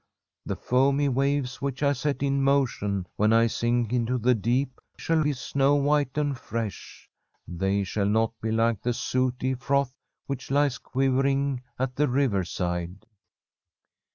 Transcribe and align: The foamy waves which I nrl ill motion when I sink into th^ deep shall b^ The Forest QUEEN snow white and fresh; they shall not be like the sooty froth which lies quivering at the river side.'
The 0.47 0.55
foamy 0.55 1.09
waves 1.09 1.61
which 1.61 1.83
I 1.83 1.91
nrl 1.91 2.23
ill 2.23 2.31
motion 2.41 3.05
when 3.17 3.31
I 3.31 3.45
sink 3.45 3.93
into 3.93 4.17
th^ 4.17 4.41
deep 4.41 4.81
shall 4.97 5.17
b^ 5.17 5.25
The 5.25 5.33
Forest 5.33 5.43
QUEEN 5.43 5.51
snow 5.51 5.75
white 5.75 6.17
and 6.17 6.35
fresh; 6.35 7.07
they 7.47 7.83
shall 7.83 8.07
not 8.09 8.33
be 8.41 8.51
like 8.51 8.81
the 8.81 8.93
sooty 8.93 9.53
froth 9.53 9.93
which 10.25 10.49
lies 10.49 10.79
quivering 10.79 11.61
at 11.77 11.97
the 11.97 12.07
river 12.07 12.43
side.' 12.43 13.05